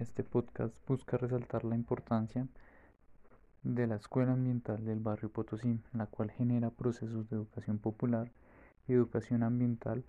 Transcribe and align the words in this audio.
Este 0.00 0.24
podcast 0.24 0.74
busca 0.88 1.18
resaltar 1.18 1.62
la 1.62 1.74
importancia 1.74 2.48
de 3.62 3.86
la 3.86 3.96
Escuela 3.96 4.32
Ambiental 4.32 4.82
del 4.82 4.98
Barrio 4.98 5.28
Potosí, 5.28 5.78
la 5.92 6.06
cual 6.06 6.30
genera 6.30 6.70
procesos 6.70 7.28
de 7.28 7.36
educación 7.36 7.78
popular 7.78 8.32
y 8.88 8.94
educación 8.94 9.42
ambiental 9.42 10.02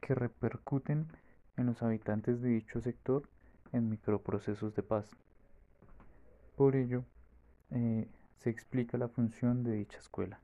que 0.00 0.14
repercuten 0.14 1.08
en 1.56 1.66
los 1.66 1.82
habitantes 1.82 2.40
de 2.40 2.50
dicho 2.50 2.80
sector 2.80 3.28
en 3.72 3.90
microprocesos 3.90 4.76
de 4.76 4.84
paz. 4.84 5.10
Por 6.54 6.76
ello, 6.76 7.02
eh, 7.72 8.06
se 8.38 8.50
explica 8.50 8.96
la 8.96 9.08
función 9.08 9.64
de 9.64 9.72
dicha 9.72 9.98
escuela. 9.98 10.38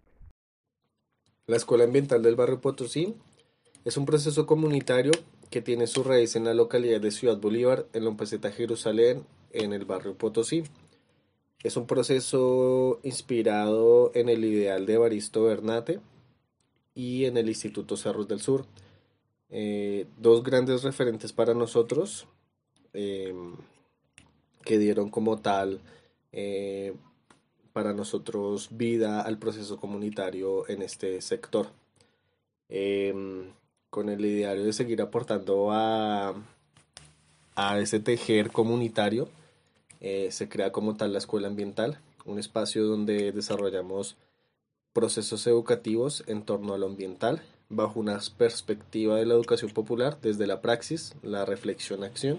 La 1.47 1.55
Escuela 1.55 1.85
Ambiental 1.85 2.21
del 2.21 2.35
Barrio 2.35 2.61
Potosí 2.61 3.17
es 3.85 3.97
un 3.97 4.07
proceso 4.07 4.45
comunitario 4.45 5.13
que 5.53 5.61
tiene 5.61 5.87
su 5.87 6.03
raíz 6.03 6.35
en 6.35 6.45
la 6.45 6.55
localidad 6.55 7.01
de 7.01 7.11
Ciudad 7.11 7.37
Bolívar, 7.37 7.87
en 7.93 8.07
la 8.07 8.17
peseta 8.17 8.51
Jerusalén, 8.51 9.27
en 9.53 9.75
el 9.75 9.85
barrio 9.85 10.17
Potosí. 10.17 10.65
Es 11.63 11.77
un 11.77 11.87
proceso 11.87 12.99
inspirado 13.03 14.11
en 14.15 14.31
el 14.31 14.45
ideal 14.47 14.87
de 14.87 14.97
Baristo 14.97 15.45
Bernate 15.45 16.01
y 16.95 17.27
en 17.27 17.37
el 17.37 17.49
Instituto 17.51 17.99
Cerros 17.99 18.27
del 18.27 18.41
Sur. 18.41 18.65
Eh, 19.51 20.07
dos 20.17 20.43
grandes 20.43 20.83
referentes 20.85 21.35
para 21.35 21.53
nosotros 21.53 22.27
em, 22.95 23.55
que 24.65 24.79
dieron 24.79 25.11
como 25.11 25.43
tal 25.43 25.81
eh, 26.33 26.95
para 27.75 27.93
nosotros 27.93 28.71
vida 28.71 29.21
al 29.21 29.39
proceso 29.39 29.77
comunitario 29.77 30.67
en 30.67 30.81
este 30.81 31.21
sector. 31.21 31.69
Con 33.93 34.09
el 34.09 34.25
ideario 34.25 34.65
de 34.65 34.73
seguir 34.73 35.03
aportando 35.03 35.71
a, 35.71 36.35
a 37.57 37.79
ese 37.79 38.01
tejer 38.01 38.51
comunitario, 38.51 39.29
eh, 40.01 40.29
se 40.31 40.49
crea 40.49 40.73
como 40.73 40.97
tal 40.97 41.13
la 41.13 41.19
escuela 41.19 41.49
ambiental, 41.49 42.01
un 42.25 42.39
espacio 42.39 42.87
donde 42.87 43.33
desarrollamos 43.33 44.17
procesos 44.95 45.47
educativos 45.47 46.25
en 46.27 46.43
torno 46.43 46.73
a 46.73 46.79
lo 46.79 46.87
ambiental 46.87 47.43
bajo 47.69 48.01
una 48.01 48.19
perspectiva 48.39 49.17
de 49.17 49.27
la 49.27 49.35
educación 49.35 49.73
popular 49.73 50.19
desde 50.23 50.47
la 50.47 50.63
praxis, 50.63 51.15
la 51.23 51.45
reflexión, 51.45 52.03
acción. 52.03 52.39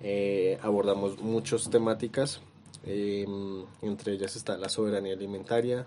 Eh, 0.00 0.58
abordamos 0.62 1.20
muchas 1.20 1.70
temáticas, 1.70 2.40
em, 2.84 3.64
entre 3.82 4.14
ellas 4.14 4.34
está 4.34 4.56
la 4.56 4.68
soberanía 4.68 5.12
alimentaria, 5.14 5.86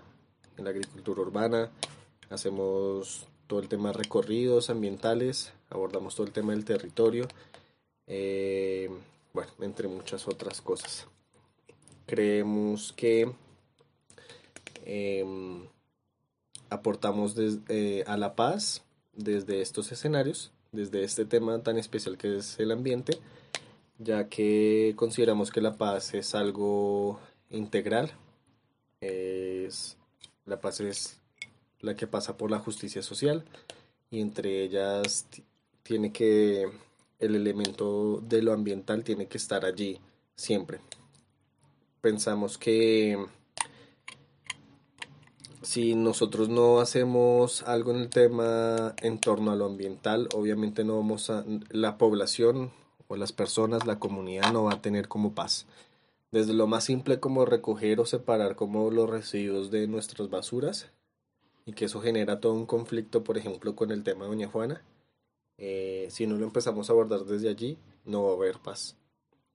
la 0.56 0.70
agricultura 0.70 1.20
urbana, 1.20 1.68
hacemos 2.30 3.26
todo 3.50 3.58
el 3.58 3.68
tema 3.68 3.88
de 3.88 3.98
recorridos 3.98 4.70
ambientales, 4.70 5.52
abordamos 5.70 6.14
todo 6.14 6.24
el 6.24 6.32
tema 6.32 6.52
del 6.52 6.64
territorio, 6.64 7.26
eh, 8.06 8.88
bueno, 9.32 9.50
entre 9.60 9.88
muchas 9.88 10.28
otras 10.28 10.60
cosas. 10.60 11.08
Creemos 12.06 12.92
que 12.92 13.32
em, 14.84 15.66
aportamos 16.68 17.34
eh, 17.68 18.04
a 18.06 18.16
la 18.16 18.36
paz 18.36 18.84
desde 19.14 19.62
estos 19.62 19.90
escenarios, 19.90 20.52
desde 20.70 21.02
este 21.02 21.24
tema 21.24 21.60
tan 21.60 21.76
especial 21.76 22.16
que 22.18 22.36
es 22.36 22.56
el 22.60 22.70
ambiente, 22.70 23.18
ya 23.98 24.28
que 24.28 24.92
consideramos 24.94 25.50
que 25.50 25.60
la 25.60 25.76
paz 25.76 26.14
es 26.14 26.36
algo 26.36 27.18
integral, 27.50 28.12
es, 29.00 29.96
la 30.46 30.60
paz 30.60 30.78
es 30.78 31.19
la 31.80 31.96
que 31.96 32.06
pasa 32.06 32.36
por 32.36 32.50
la 32.50 32.58
justicia 32.58 33.02
social 33.02 33.44
y 34.10 34.20
entre 34.20 34.62
ellas 34.62 35.26
tiene 35.82 36.12
que 36.12 36.70
el 37.18 37.34
elemento 37.34 38.20
de 38.20 38.42
lo 38.42 38.52
ambiental 38.52 39.04
tiene 39.04 39.26
que 39.26 39.38
estar 39.38 39.64
allí 39.64 40.00
siempre. 40.34 40.80
Pensamos 42.00 42.56
que 42.58 43.18
si 45.62 45.94
nosotros 45.94 46.48
no 46.48 46.80
hacemos 46.80 47.62
algo 47.64 47.90
en 47.90 47.98
el 47.98 48.08
tema 48.08 48.94
en 49.02 49.18
torno 49.18 49.52
a 49.52 49.56
lo 49.56 49.66
ambiental, 49.66 50.28
obviamente 50.34 50.84
no 50.84 50.96
vamos 50.96 51.28
a 51.28 51.44
la 51.70 51.98
población 51.98 52.70
o 53.08 53.16
las 53.16 53.32
personas, 53.32 53.86
la 53.86 53.98
comunidad 53.98 54.52
no 54.52 54.64
va 54.64 54.74
a 54.74 54.82
tener 54.82 55.08
como 55.08 55.34
paz. 55.34 55.66
Desde 56.32 56.54
lo 56.54 56.66
más 56.66 56.84
simple 56.84 57.20
como 57.20 57.44
recoger 57.44 58.00
o 58.00 58.06
separar 58.06 58.56
como 58.56 58.90
los 58.90 59.10
residuos 59.10 59.70
de 59.70 59.86
nuestras 59.88 60.30
basuras 60.30 60.90
y 61.70 61.72
que 61.72 61.84
eso 61.84 62.00
genera 62.00 62.40
todo 62.40 62.54
un 62.54 62.66
conflicto, 62.66 63.22
por 63.22 63.38
ejemplo, 63.38 63.76
con 63.76 63.92
el 63.92 64.02
tema 64.02 64.24
de 64.24 64.30
Doña 64.30 64.48
Juana, 64.48 64.82
eh, 65.56 66.08
si 66.10 66.26
no 66.26 66.36
lo 66.36 66.44
empezamos 66.44 66.90
a 66.90 66.92
abordar 66.92 67.20
desde 67.20 67.48
allí, 67.48 67.78
no 68.04 68.24
va 68.24 68.32
a 68.32 68.34
haber 68.34 68.58
paz, 68.58 68.96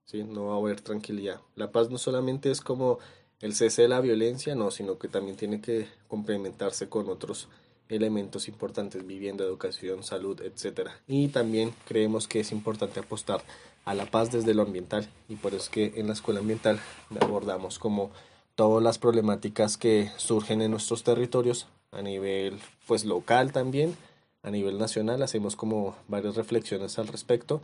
¿sí? 0.06 0.24
no 0.24 0.46
va 0.46 0.54
a 0.54 0.58
haber 0.58 0.80
tranquilidad. 0.80 1.42
La 1.56 1.74
paz 1.74 1.90
no 1.90 1.98
solamente 1.98 2.52
es 2.52 2.62
como 2.62 3.00
el 3.42 3.54
cese 3.54 3.82
de 3.82 3.88
la 3.90 4.00
violencia, 4.00 4.56
no, 4.56 4.72
sino 4.72 4.98
que 4.98 5.10
también 5.10 5.36
tiene 5.36 5.60
que 5.60 5.90
complementarse 6.08 6.88
con 6.88 7.10
otros 7.10 7.50
elementos 7.90 8.48
importantes, 8.48 9.06
vivienda, 9.06 9.44
educación, 9.44 10.02
salud, 10.04 10.40
etc. 10.40 10.92
Y 11.08 11.28
también 11.28 11.74
creemos 11.86 12.30
que 12.30 12.40
es 12.40 12.54
importante 12.54 13.02
apostar 13.02 13.44
a 13.84 13.94
la 13.94 14.06
paz 14.06 14.32
desde 14.32 14.54
lo 14.54 14.62
ambiental 14.62 15.06
y 15.28 15.36
por 15.36 15.54
eso 15.54 15.64
es 15.64 15.70
que 15.70 16.00
en 16.00 16.08
la 16.08 16.14
escuela 16.14 16.40
ambiental 16.40 16.80
abordamos 17.20 17.78
como 17.78 18.10
todas 18.56 18.82
las 18.82 19.00
problemáticas 19.00 19.76
que 19.78 20.12
surgen 20.16 20.62
en 20.62 20.72
nuestros 20.72 21.04
territorios 21.04 21.68
a 21.92 22.02
nivel 22.02 22.60
pues 22.88 23.06
local 23.06 23.52
también, 23.52 23.96
a 24.44 24.52
nivel 24.52 24.78
nacional, 24.78 25.24
hacemos 25.24 25.56
como 25.56 25.96
varias 26.08 26.36
reflexiones 26.36 27.00
al 27.00 27.08
respecto 27.08 27.62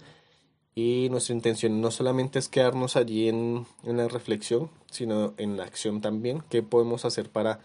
y 0.74 1.10
nuestra 1.10 1.36
intención 1.36 1.82
no 1.82 1.92
solamente 1.92 2.40
es 2.40 2.48
quedarnos 2.48 2.96
allí 2.96 3.28
en, 3.28 3.66
la 3.84 4.08
reflexión, 4.08 4.70
sino 4.90 5.34
en 5.38 5.58
la 5.58 5.64
acción 5.64 6.02
también, 6.02 6.44
qué 6.50 6.64
podemos 6.64 7.04
hacer 7.04 7.30
para 7.30 7.60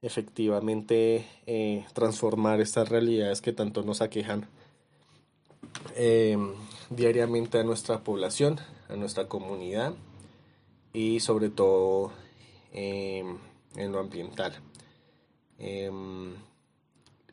efectivamente 0.00 1.26
eh, 1.46 1.84
transformar 1.92 2.60
estas 2.60 2.88
realidades 2.88 3.42
que 3.42 3.52
tanto 3.52 3.82
nos 3.82 4.00
aquejan 4.00 4.48
em, 5.96 6.54
diariamente 6.90 7.58
a 7.58 7.64
nuestra 7.64 8.00
población, 8.00 8.58
a 8.88 8.96
nuestra 8.96 9.28
comunidad 9.28 9.94
y 10.92 11.20
sobre 11.20 11.50
todo 11.50 12.12
em, 12.72 13.36
en 13.74 13.92
lo 13.92 13.98
ambiental. 13.98 14.54
Em, 15.58 16.34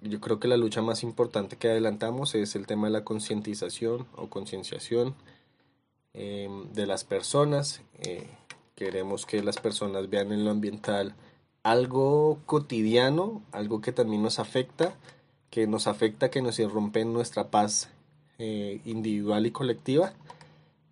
yo 0.01 0.19
creo 0.21 0.39
que 0.39 0.47
la 0.47 0.57
lucha 0.57 0.81
más 0.81 1.03
importante 1.03 1.57
que 1.57 1.69
adelantamos 1.69 2.35
es 2.35 2.55
el 2.55 2.67
tema 2.67 2.87
de 2.87 2.93
la 2.93 3.03
concientización 3.03 4.05
o 4.15 4.27
concienciación 4.29 5.15
em, 6.13 6.71
de 6.73 6.85
las 6.85 7.03
personas. 7.03 7.81
Eh, 7.99 8.27
queremos 8.75 9.25
que 9.25 9.43
las 9.43 9.57
personas 9.57 10.09
vean 10.09 10.31
en 10.31 10.45
lo 10.45 10.51
ambiental 10.51 11.15
algo 11.63 12.39
cotidiano, 12.45 13.41
algo 13.51 13.81
que 13.81 13.93
también 13.93 14.21
nos 14.21 14.39
afecta, 14.39 14.95
que 15.49 15.67
nos 15.67 15.87
afecta, 15.87 16.29
que 16.29 16.41
nos 16.41 16.59
irrumpe 16.59 17.05
nuestra 17.05 17.49
paz 17.49 17.89
eh, 18.37 18.81
individual 18.85 19.45
y 19.45 19.51
colectiva, 19.51 20.13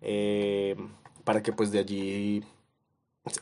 eh, 0.00 0.76
para 1.24 1.42
que 1.42 1.52
pues 1.52 1.70
de 1.72 1.80
allí 1.80 2.42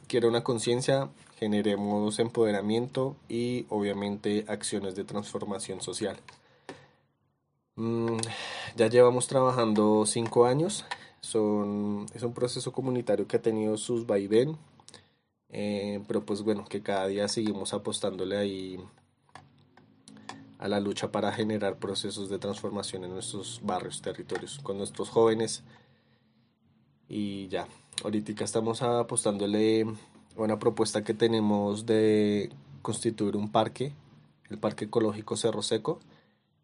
quiera 0.07 0.29
una 0.29 0.45
conciencia 0.45 1.11
generemos 1.41 2.19
empoderamiento 2.19 3.17
y 3.27 3.65
obviamente 3.71 4.45
acciones 4.47 4.95
de 4.95 5.05
transformación 5.05 5.81
social. 5.81 6.19
Mm, 7.77 8.19
ya 8.77 8.89
llevamos 8.89 9.27
trabajando 9.27 10.05
cinco 10.05 10.45
años, 10.45 10.85
Son, 11.23 12.07
es 12.15 12.23
un 12.23 12.33
proceso 12.35 12.73
comunitario 12.73 13.27
que 13.27 13.37
ha 13.37 13.43
tenido 13.43 13.77
sus 13.77 14.07
vaivén, 14.07 14.57
eh, 15.51 16.03
pero 16.07 16.25
pues 16.25 16.43
bueno, 16.43 16.65
que 16.65 16.83
cada 16.83 17.07
día 17.07 17.29
seguimos 17.29 17.75
apostándole 17.75 18.37
ahí 18.37 18.79
a 20.59 20.69
la 20.69 20.81
lucha 20.81 21.11
para 21.11 21.33
generar 21.33 21.79
procesos 21.79 22.29
de 22.29 22.39
transformación 22.39 23.05
en 23.05 23.13
nuestros 23.15 23.61
barrios, 23.63 24.03
territorios, 24.03 24.61
con 24.63 24.79
nuestros 24.79 25.09
jóvenes. 25.09 25.63
Y 27.09 27.49
ya, 27.49 27.67
ahorita 28.05 28.45
estamos 28.45 28.83
apostándole 28.83 29.87
una 30.37 30.59
propuesta 30.59 31.05
que 31.05 31.15
tenemos 31.15 31.87
de 31.87 32.51
constituir 32.83 33.37
un 33.37 33.51
parque, 33.51 33.93
el 34.49 34.59
Parque 34.59 34.87
Ecológico 34.87 35.37
Cerro 35.37 35.63
Seco, 35.63 36.01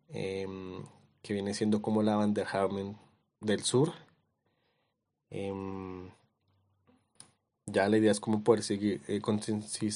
em, 0.08 0.82
que 1.22 1.34
viene 1.34 1.54
siendo 1.54 1.82
como 1.82 2.02
la 2.02 2.16
Vanderhamen 2.16 2.96
del 3.40 3.62
sur. 3.62 3.92
Em, 5.30 6.10
ya 7.66 7.88
la 7.88 7.98
idea 7.98 8.12
es 8.12 8.20
como 8.20 8.42
poder 8.42 8.62
seguir 8.62 9.02
eh, 9.08 9.20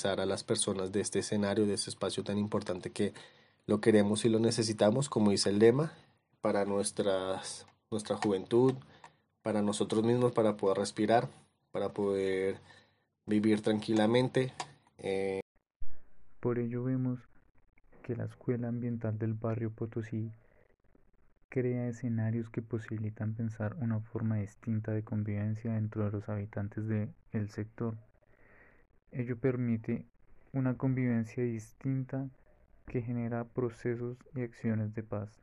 a 0.04 0.26
las 0.26 0.44
personas 0.44 0.92
de 0.92 1.00
este 1.00 1.20
escenario, 1.20 1.66
de 1.66 1.74
este 1.74 1.90
espacio 1.90 2.24
tan 2.24 2.36
importante 2.38 2.90
que 2.90 3.12
lo 3.66 3.80
queremos 3.80 4.24
y 4.24 4.28
lo 4.28 4.40
necesitamos, 4.40 5.08
como 5.08 5.30
dice 5.30 5.50
el 5.50 5.60
lema, 5.60 5.92
para 6.40 6.64
nuestras, 6.64 7.66
nuestra 7.90 8.16
juventud, 8.16 8.74
para 9.42 9.62
nosotros 9.62 10.04
mismos, 10.04 10.32
para 10.32 10.56
poder 10.56 10.78
respirar, 10.78 11.28
para 11.72 11.90
poder 11.92 12.58
vivir 13.26 13.62
tranquilamente. 13.62 14.52
Eh. 14.98 15.40
Por 16.40 16.58
ello 16.58 16.84
vemos 16.84 17.20
que 18.02 18.16
la 18.16 18.24
Escuela 18.24 18.68
Ambiental 18.68 19.18
del 19.18 19.34
Barrio 19.34 19.70
Potosí 19.70 20.32
crea 21.48 21.88
escenarios 21.88 22.48
que 22.48 22.62
posibilitan 22.62 23.34
pensar 23.34 23.74
una 23.76 24.00
forma 24.00 24.36
distinta 24.36 24.92
de 24.92 25.02
convivencia 25.02 25.74
dentro 25.74 26.04
de 26.04 26.12
los 26.12 26.28
habitantes 26.28 26.86
del 26.86 27.50
sector. 27.50 27.96
Ello 29.10 29.36
permite 29.38 30.06
una 30.52 30.76
convivencia 30.76 31.42
distinta 31.42 32.28
que 32.86 33.02
genera 33.02 33.44
procesos 33.44 34.16
y 34.34 34.42
acciones 34.42 34.94
de 34.94 35.02
paz. 35.02 35.42